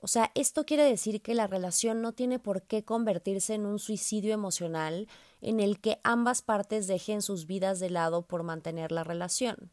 O 0.00 0.06
sea, 0.06 0.30
esto 0.34 0.64
quiere 0.64 0.84
decir 0.84 1.22
que 1.22 1.34
la 1.34 1.48
relación 1.48 2.02
no 2.02 2.12
tiene 2.12 2.38
por 2.38 2.62
qué 2.62 2.84
convertirse 2.84 3.54
en 3.54 3.66
un 3.66 3.78
suicidio 3.78 4.32
emocional 4.32 5.08
en 5.40 5.58
el 5.58 5.80
que 5.80 6.00
ambas 6.04 6.40
partes 6.42 6.86
dejen 6.86 7.20
sus 7.20 7.46
vidas 7.46 7.80
de 7.80 7.90
lado 7.90 8.22
por 8.22 8.44
mantener 8.44 8.92
la 8.92 9.02
relación. 9.02 9.70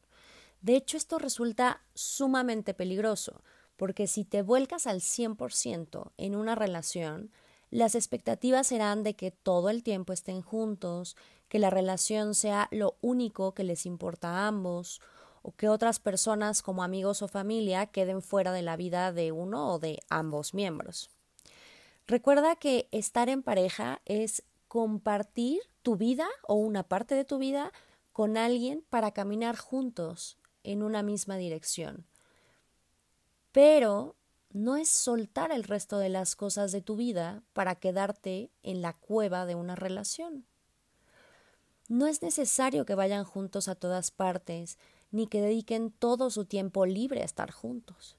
De 0.62 0.76
hecho, 0.76 0.98
esto 0.98 1.20
resulta 1.20 1.84
sumamente 1.94 2.74
peligroso, 2.74 3.44
porque 3.78 4.08
si 4.08 4.26
te 4.26 4.42
vuelcas 4.42 4.88
al 4.88 5.02
100% 5.02 6.12
en 6.18 6.36
una 6.36 6.56
relación, 6.56 7.32
las 7.70 7.94
expectativas 7.94 8.68
serán 8.68 9.04
de 9.04 9.16
que 9.16 9.30
todo 9.30 9.70
el 9.70 9.84
tiempo 9.84 10.12
estén 10.12 10.42
juntos, 10.42 11.16
que 11.50 11.60
la 11.60 11.70
relación 11.70 12.34
sea 12.34 12.68
lo 12.72 12.98
único 13.02 13.54
que 13.54 13.64
les 13.64 13.86
importa 13.86 14.30
a 14.30 14.48
ambos, 14.48 15.02
o 15.46 15.52
que 15.52 15.70
otras 15.70 16.00
personas 16.00 16.64
como 16.64 16.84
amigos 16.84 17.22
o 17.22 17.28
familia 17.28 17.86
queden 17.86 18.24
fuera 18.24 18.52
de 18.52 18.64
la 18.64 18.76
vida 18.78 19.14
de 19.14 19.32
uno 19.32 19.76
o 19.76 19.80
de 19.80 20.00
ambos 20.10 20.56
miembros. 20.56 21.12
Recuerda 22.08 22.56
que 22.56 22.88
estar 22.92 23.30
en 23.30 23.44
pareja 23.44 24.02
es 24.06 24.42
compartir 24.68 25.62
tu 25.84 25.98
vida 25.98 26.28
o 26.48 26.56
una 26.56 26.82
parte 26.82 27.14
de 27.14 27.26
tu 27.26 27.38
vida 27.38 27.72
con 28.12 28.38
alguien 28.38 28.84
para 28.90 29.12
caminar 29.12 29.56
juntos 29.56 30.40
en 30.64 30.82
una 30.82 31.04
misma 31.04 31.38
dirección. 31.38 32.08
Pero 33.52 34.16
no 34.52 34.78
es 34.78 34.90
soltar 34.90 35.52
el 35.52 35.64
resto 35.64 36.00
de 36.00 36.10
las 36.10 36.36
cosas 36.36 36.72
de 36.72 36.82
tu 36.82 36.96
vida 36.96 37.44
para 37.54 37.76
quedarte 37.76 38.50
en 38.64 38.82
la 38.82 38.94
cueva 38.94 39.46
de 39.46 39.54
una 39.54 39.76
relación. 39.76 40.48
No 41.88 42.08
es 42.08 42.24
necesario 42.24 42.84
que 42.88 42.96
vayan 42.96 43.26
juntos 43.26 43.68
a 43.68 43.76
todas 43.76 44.10
partes, 44.10 44.80
ni 45.16 45.28
que 45.28 45.40
dediquen 45.40 45.92
todo 45.92 46.30
su 46.30 46.44
tiempo 46.44 46.86
libre 46.86 47.22
a 47.22 47.26
estar 47.26 47.50
juntos. 47.50 48.18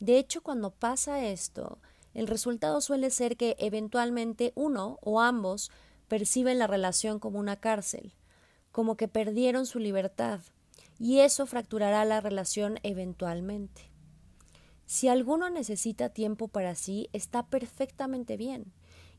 De 0.00 0.18
hecho, 0.18 0.42
cuando 0.42 0.72
pasa 0.72 1.24
esto, 1.24 1.78
el 2.14 2.26
resultado 2.26 2.80
suele 2.80 3.10
ser 3.10 3.36
que 3.36 3.54
eventualmente 3.60 4.52
uno 4.56 4.98
o 5.02 5.20
ambos 5.20 5.70
perciben 6.08 6.58
la 6.58 6.66
relación 6.66 7.20
como 7.20 7.38
una 7.38 7.56
cárcel, 7.56 8.12
como 8.72 8.96
que 8.96 9.06
perdieron 9.06 9.66
su 9.66 9.78
libertad, 9.78 10.40
y 10.98 11.20
eso 11.20 11.46
fracturará 11.46 12.04
la 12.04 12.20
relación 12.20 12.80
eventualmente. 12.82 13.92
Si 14.84 15.06
alguno 15.06 15.48
necesita 15.48 16.08
tiempo 16.08 16.48
para 16.48 16.74
sí, 16.74 17.08
está 17.12 17.46
perfectamente 17.46 18.36
bien, 18.36 18.72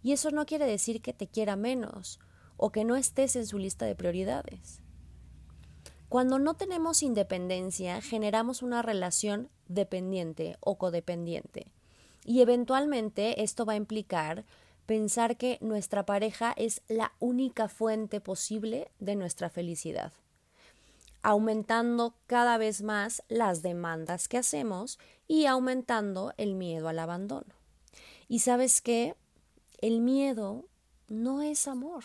y 0.04 0.12
eso 0.12 0.30
no 0.32 0.46
quiere 0.46 0.66
decir 0.66 1.02
que 1.02 1.14
te 1.14 1.28
quiera 1.28 1.56
menos 1.56 2.20
o 2.58 2.72
que 2.72 2.84
no 2.84 2.98
estés 2.98 3.38
en 3.38 3.48
su 3.48 3.58
lista 3.58 3.86
de 3.86 3.96
prioridades. 3.96 4.83
Cuando 6.14 6.38
no 6.38 6.54
tenemos 6.54 7.02
independencia, 7.02 8.00
generamos 8.00 8.62
una 8.62 8.84
relación 8.84 9.50
dependiente 9.68 10.58
o 10.60 10.78
codependiente, 10.78 11.72
y 12.24 12.42
eventualmente 12.42 13.42
esto 13.42 13.66
va 13.66 13.74
a 13.74 13.78
implicar 13.78 14.46
pensar 14.86 15.38
que 15.38 15.58
nuestra 15.60 16.06
pareja 16.06 16.54
es 16.56 16.84
la 16.88 17.14
única 17.18 17.68
fuente 17.68 18.22
posible 18.22 18.92
de 19.00 19.16
nuestra 19.16 19.50
felicidad, 19.50 20.14
aumentando 21.24 22.14
cada 22.28 22.60
vez 22.60 22.84
más 22.84 23.24
las 23.28 23.64
demandas 23.64 24.28
que 24.28 24.38
hacemos 24.38 25.00
y 25.28 25.48
aumentando 25.48 26.36
el 26.38 26.54
miedo 26.54 26.90
al 26.90 27.00
abandono. 27.00 27.56
Y 28.28 28.42
sabes 28.42 28.84
qué? 28.84 29.16
El 29.80 30.00
miedo 30.00 30.68
no 31.08 31.42
es 31.42 31.68
amor. 31.68 32.04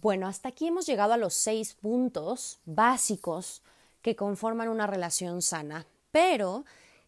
Bueno, 0.00 0.28
hasta 0.28 0.50
aquí 0.50 0.68
hemos 0.68 0.86
llegado 0.86 1.12
a 1.12 1.16
los 1.16 1.34
seis 1.34 1.74
puntos 1.74 2.60
básicos 2.64 3.62
que 4.00 4.14
conforman 4.14 4.68
una 4.68 4.86
relación 4.86 5.42
sana, 5.42 5.88
pero 6.12 6.64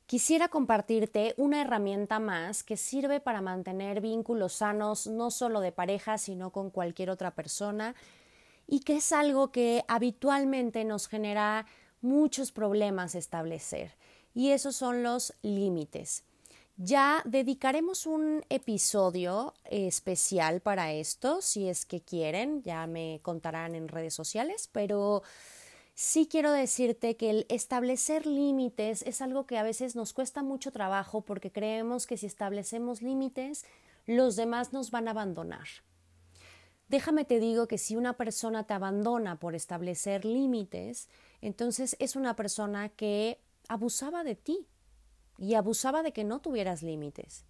quisiera 0.06 0.48
compartirte 0.48 1.34
una 1.36 1.62
herramienta 1.62 2.18
más 2.18 2.64
que 2.64 2.76
sirve 2.76 3.20
para 3.20 3.42
mantener 3.42 4.00
vínculos 4.00 4.54
sanos 4.54 5.06
no 5.06 5.30
solo 5.30 5.60
de 5.60 5.70
pareja, 5.70 6.18
sino 6.18 6.50
con 6.50 6.70
cualquier 6.70 7.10
otra 7.10 7.30
persona 7.30 7.94
y 8.66 8.80
que 8.80 8.96
es 8.96 9.12
algo 9.12 9.52
que 9.52 9.84
habitualmente 9.86 10.84
nos 10.84 11.06
genera 11.06 11.66
muchos 12.00 12.50
problemas 12.50 13.14
establecer 13.14 13.94
y 14.34 14.50
esos 14.50 14.74
son 14.74 15.04
los 15.04 15.32
límites. 15.42 16.24
Ya 16.82 17.20
dedicaremos 17.26 18.06
un 18.06 18.42
episodio 18.48 19.52
especial 19.64 20.62
para 20.62 20.94
esto, 20.94 21.42
si 21.42 21.68
es 21.68 21.84
que 21.84 22.00
quieren, 22.00 22.62
ya 22.62 22.86
me 22.86 23.20
contarán 23.22 23.74
en 23.74 23.86
redes 23.86 24.14
sociales, 24.14 24.70
pero 24.72 25.22
sí 25.94 26.26
quiero 26.26 26.52
decirte 26.52 27.18
que 27.18 27.28
el 27.28 27.46
establecer 27.50 28.24
límites 28.24 29.02
es 29.02 29.20
algo 29.20 29.44
que 29.44 29.58
a 29.58 29.62
veces 29.62 29.94
nos 29.94 30.14
cuesta 30.14 30.42
mucho 30.42 30.72
trabajo 30.72 31.20
porque 31.20 31.52
creemos 31.52 32.06
que 32.06 32.16
si 32.16 32.24
establecemos 32.24 33.02
límites, 33.02 33.66
los 34.06 34.34
demás 34.36 34.72
nos 34.72 34.90
van 34.90 35.06
a 35.06 35.10
abandonar. 35.10 35.68
Déjame 36.88 37.26
te 37.26 37.40
digo 37.40 37.68
que 37.68 37.76
si 37.76 37.94
una 37.94 38.14
persona 38.14 38.66
te 38.66 38.72
abandona 38.72 39.38
por 39.38 39.54
establecer 39.54 40.24
límites, 40.24 41.10
entonces 41.42 41.94
es 41.98 42.16
una 42.16 42.36
persona 42.36 42.88
que 42.88 43.38
abusaba 43.68 44.24
de 44.24 44.34
ti 44.34 44.66
y 45.40 45.54
abusaba 45.54 46.02
de 46.02 46.12
que 46.12 46.22
no 46.22 46.40
tuvieras 46.40 46.82
límites. 46.82 47.44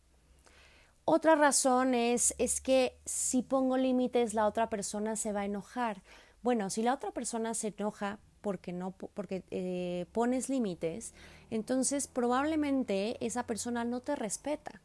Otra 1.04 1.34
razón 1.34 1.94
es, 1.94 2.32
que 2.62 2.96
si 3.04 3.42
pongo 3.42 3.76
límites 3.76 4.32
la 4.32 4.46
otra 4.46 4.70
persona 4.70 5.16
se 5.16 5.32
va 5.32 5.40
a 5.40 5.44
enojar. 5.44 6.02
Bueno, 6.40 6.70
si 6.70 6.82
la 6.82 6.94
otra 6.94 7.10
persona 7.10 7.52
se 7.52 7.74
enoja 7.76 8.20
porque 8.40 8.72
no 8.72 8.92
porque 8.92 9.42
eh, 9.50 10.06
pones 10.12 10.48
límites, 10.48 11.12
entonces 11.50 12.06
probablemente 12.06 13.18
esa 13.26 13.46
persona 13.46 13.84
no 13.84 14.00
te 14.00 14.14
respeta. 14.14 14.80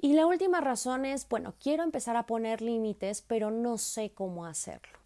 Y 0.00 0.12
la 0.12 0.26
última 0.26 0.60
razón 0.60 1.04
es, 1.04 1.28
bueno, 1.28 1.54
quiero 1.58 1.82
empezar 1.82 2.16
a 2.16 2.26
poner 2.26 2.62
límites, 2.62 3.22
pero 3.22 3.50
no 3.50 3.78
sé 3.78 4.12
cómo 4.12 4.46
hacerlo. 4.46 4.98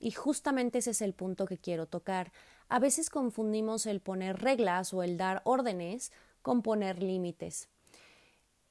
Y 0.00 0.12
justamente 0.12 0.78
ese 0.78 0.92
es 0.92 1.02
el 1.02 1.12
punto 1.12 1.44
que 1.44 1.58
quiero 1.58 1.86
tocar. 1.86 2.32
A 2.68 2.78
veces 2.78 3.08
confundimos 3.10 3.86
el 3.86 4.00
poner 4.00 4.40
reglas 4.40 4.92
o 4.92 5.02
el 5.02 5.16
dar 5.16 5.40
órdenes 5.44 6.12
con 6.42 6.62
poner 6.62 7.02
límites. 7.02 7.68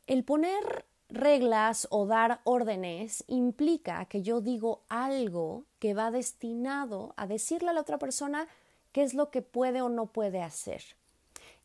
El 0.06 0.24
poner 0.24 0.86
reglas 1.10 1.88
o 1.90 2.06
dar 2.06 2.42
órdenes 2.44 3.24
implica 3.28 4.06
que 4.06 4.22
yo 4.22 4.42
digo 4.42 4.84
algo 4.90 5.66
que 5.80 5.94
va 5.94 6.12
destinado 6.12 7.14
a 7.18 7.28
decirle 7.28 7.70
a 7.70 7.74
la 7.74 7.82
otra 7.82 7.98
persona 7.98 8.48
qué 8.92 9.04
es 9.04 9.14
lo 9.14 9.32
que 9.32 9.42
puede 9.42 9.82
o 9.82 9.90
no 9.90 10.08
puede 10.08 10.42
hacer. 10.42 10.84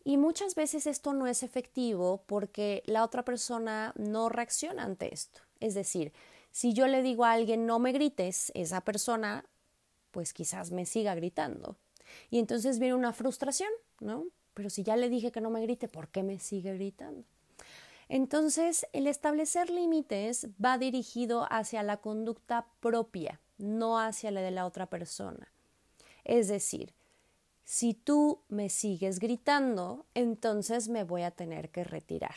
Y 0.04 0.16
muchas 0.16 0.54
veces 0.54 0.86
esto 0.86 1.12
no 1.12 1.26
es 1.26 1.42
efectivo 1.42 2.24
porque 2.26 2.82
la 2.86 3.04
otra 3.04 3.24
persona 3.24 3.92
no 3.96 4.28
reacciona 4.28 4.84
ante 4.84 5.12
esto. 5.12 5.40
Es 5.60 5.74
decir, 5.74 6.12
si 6.50 6.72
yo 6.72 6.88
le 6.88 7.02
digo 7.02 7.24
a 7.24 7.32
alguien 7.32 7.66
no 7.66 7.78
me 7.78 7.92
grites, 7.92 8.50
esa 8.54 8.80
persona 8.80 9.44
pues 10.10 10.32
quizás 10.32 10.72
me 10.72 10.86
siga 10.86 11.14
gritando. 11.14 11.76
Y 12.30 12.38
entonces 12.38 12.78
viene 12.78 12.94
una 12.94 13.12
frustración, 13.12 13.70
¿no? 14.00 14.26
Pero 14.54 14.70
si 14.70 14.82
ya 14.82 14.96
le 14.96 15.08
dije 15.08 15.32
que 15.32 15.40
no 15.40 15.50
me 15.50 15.62
grite, 15.62 15.88
¿por 15.88 16.08
qué 16.08 16.22
me 16.22 16.38
sigue 16.38 16.74
gritando? 16.74 17.24
Entonces, 18.08 18.86
el 18.92 19.06
establecer 19.06 19.70
límites 19.70 20.48
va 20.62 20.76
dirigido 20.76 21.46
hacia 21.50 21.82
la 21.82 21.98
conducta 21.98 22.66
propia, 22.80 23.40
no 23.56 23.98
hacia 23.98 24.30
la 24.30 24.42
de 24.42 24.50
la 24.50 24.66
otra 24.66 24.86
persona. 24.90 25.50
Es 26.24 26.48
decir, 26.48 26.92
si 27.64 27.94
tú 27.94 28.42
me 28.48 28.68
sigues 28.68 29.18
gritando, 29.18 30.04
entonces 30.14 30.88
me 30.88 31.04
voy 31.04 31.22
a 31.22 31.30
tener 31.30 31.70
que 31.70 31.84
retirar. 31.84 32.34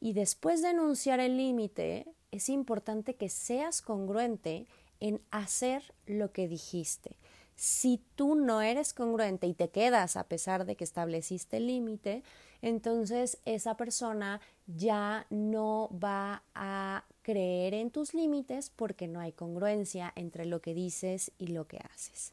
Y 0.00 0.14
después 0.14 0.62
de 0.62 0.70
enunciar 0.70 1.20
el 1.20 1.36
límite, 1.36 2.08
es 2.32 2.48
importante 2.48 3.14
que 3.14 3.28
seas 3.28 3.82
congruente 3.82 4.66
en 4.98 5.20
hacer 5.30 5.94
lo 6.06 6.32
que 6.32 6.48
dijiste. 6.48 7.16
Si 7.62 8.00
tú 8.16 8.34
no 8.34 8.60
eres 8.60 8.92
congruente 8.92 9.46
y 9.46 9.54
te 9.54 9.68
quedas 9.68 10.16
a 10.16 10.24
pesar 10.24 10.66
de 10.66 10.74
que 10.74 10.82
estableciste 10.82 11.58
el 11.58 11.68
límite, 11.68 12.24
entonces 12.60 13.38
esa 13.44 13.76
persona 13.76 14.40
ya 14.66 15.26
no 15.30 15.88
va 15.92 16.42
a 16.56 17.04
creer 17.22 17.74
en 17.74 17.92
tus 17.92 18.14
límites 18.14 18.72
porque 18.74 19.06
no 19.06 19.20
hay 19.20 19.30
congruencia 19.30 20.12
entre 20.16 20.44
lo 20.44 20.60
que 20.60 20.74
dices 20.74 21.30
y 21.38 21.46
lo 21.46 21.68
que 21.68 21.78
haces. 21.94 22.32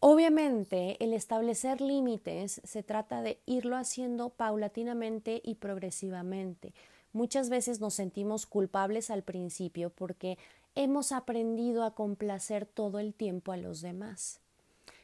Obviamente, 0.00 0.96
el 0.98 1.12
establecer 1.12 1.80
límites 1.80 2.60
se 2.64 2.82
trata 2.82 3.22
de 3.22 3.38
irlo 3.46 3.76
haciendo 3.76 4.30
paulatinamente 4.30 5.40
y 5.44 5.54
progresivamente. 5.54 6.74
Muchas 7.12 7.50
veces 7.50 7.80
nos 7.80 7.94
sentimos 7.94 8.46
culpables 8.46 9.10
al 9.12 9.22
principio 9.22 9.90
porque 9.90 10.38
hemos 10.76 11.10
aprendido 11.10 11.82
a 11.82 11.94
complacer 11.94 12.66
todo 12.66 13.00
el 13.00 13.14
tiempo 13.14 13.50
a 13.50 13.56
los 13.56 13.80
demás. 13.80 14.40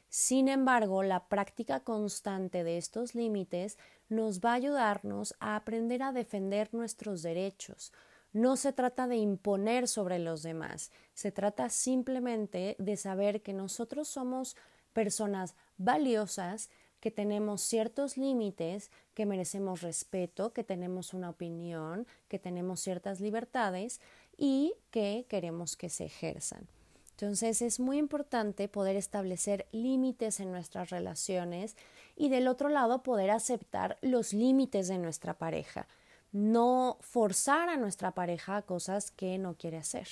Sin 0.09 0.49
embargo, 0.49 1.03
la 1.03 1.27
práctica 1.29 1.81
constante 1.81 2.65
de 2.65 2.77
estos 2.77 3.15
límites 3.15 3.79
nos 4.11 4.41
va 4.41 4.51
a 4.51 4.57
ayudarnos 4.57 5.35
a 5.41 5.57
aprender 5.57 6.03
a 6.03 6.13
defender 6.13 6.69
nuestros 6.73 7.23
derechos. 7.23 7.93
No 8.35 8.57
se 8.57 8.75
trata 8.75 9.07
de 9.07 9.17
imponer 9.17 9.89
sobre 9.89 10.19
los 10.19 10.43
demás, 10.43 10.91
se 11.15 11.33
trata 11.33 11.71
simplemente 11.71 12.77
de 12.79 12.97
saber 12.99 13.43
que 13.43 13.55
nosotros 13.55 14.09
somos 14.09 14.57
personas 14.93 15.55
valiosas, 15.79 16.71
que 17.01 17.11
tenemos 17.11 17.63
ciertos 17.63 18.17
límites, 18.17 18.91
que 19.15 19.27
merecemos 19.27 19.81
respeto, 19.83 20.53
que 20.53 20.63
tenemos 20.63 21.15
una 21.15 21.31
opinión, 21.31 22.07
que 22.29 22.39
tenemos 22.39 22.81
ciertas 22.81 23.21
libertades 23.21 24.01
y 24.37 24.75
que 24.91 25.27
queremos 25.29 25.77
que 25.77 25.89
se 25.89 26.05
ejerzan. 26.07 26.69
Entonces 27.13 27.63
es 27.63 27.79
muy 27.79 27.99
importante 27.99 28.69
poder 28.69 28.97
establecer 28.97 29.67
límites 29.71 30.41
en 30.41 30.51
nuestras 30.51 30.91
relaciones 30.91 31.77
y 32.17 32.31
del 32.31 32.49
otro 32.49 32.69
lado 32.69 33.03
poder 33.03 33.31
aceptar 33.31 33.99
los 34.01 34.33
límites 34.33 34.89
de 34.89 34.99
nuestra 34.99 35.35
pareja, 35.35 35.87
no 36.33 36.99
forzar 37.01 37.69
a 37.69 37.77
nuestra 37.77 38.13
pareja 38.13 38.57
a 38.57 38.63
cosas 38.63 39.11
que 39.11 39.39
no 39.39 39.55
quiere 39.55 39.79
hacer. 39.79 40.09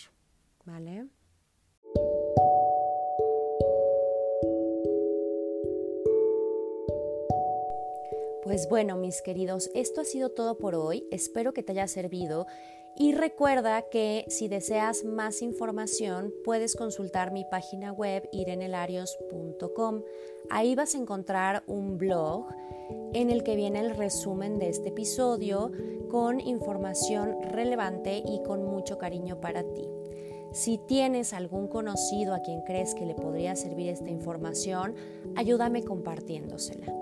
¿Vale? 0.64 1.06
Pues 8.50 8.68
bueno, 8.68 8.96
mis 8.96 9.22
queridos, 9.22 9.70
esto 9.74 10.00
ha 10.00 10.04
sido 10.04 10.30
todo 10.30 10.58
por 10.58 10.74
hoy. 10.74 11.06
Espero 11.10 11.52
que 11.52 11.62
te 11.62 11.72
haya 11.72 11.86
servido 11.86 12.46
y 12.96 13.12
recuerda 13.12 13.82
que 13.82 14.24
si 14.28 14.48
deseas 14.48 15.04
más 15.04 15.42
información 15.42 16.32
puedes 16.44 16.76
consultar 16.76 17.32
mi 17.32 17.44
página 17.44 17.92
web 17.92 18.28
irenelarios.com. 18.32 20.02
Ahí 20.50 20.74
vas 20.74 20.94
a 20.94 20.98
encontrar 20.98 21.62
un 21.66 21.96
blog 21.96 22.46
en 23.12 23.30
el 23.30 23.42
que 23.42 23.56
viene 23.56 23.80
el 23.80 23.96
resumen 23.96 24.58
de 24.58 24.68
este 24.68 24.88
episodio 24.90 25.72
con 26.10 26.40
información 26.40 27.36
relevante 27.42 28.22
y 28.24 28.42
con 28.42 28.64
mucho 28.64 28.98
cariño 28.98 29.40
para 29.40 29.62
ti. 29.62 29.88
Si 30.52 30.78
tienes 30.78 31.32
algún 31.32 31.68
conocido 31.68 32.34
a 32.34 32.42
quien 32.42 32.62
crees 32.62 32.94
que 32.94 33.06
le 33.06 33.14
podría 33.14 33.54
servir 33.54 33.88
esta 33.88 34.10
información, 34.10 34.96
ayúdame 35.36 35.84
compartiéndosela. 35.84 36.92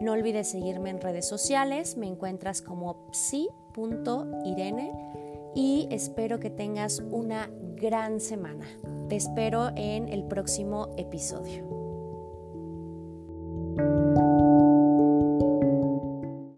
No 0.00 0.12
olvides 0.12 0.48
seguirme 0.48 0.90
en 0.90 1.00
redes 1.00 1.26
sociales, 1.26 1.96
me 1.96 2.06
encuentras 2.06 2.60
como 2.62 3.06
psi.irene 3.12 4.92
y 5.54 5.88
espero 5.90 6.40
que 6.40 6.50
tengas 6.50 7.00
una 7.10 7.50
gran 7.76 8.20
semana. 8.20 8.66
Te 9.08 9.16
espero 9.16 9.70
en 9.76 10.08
el 10.08 10.24
próximo 10.24 10.94
episodio. 10.96 11.79